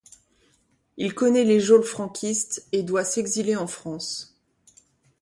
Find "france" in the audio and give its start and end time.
3.67-4.35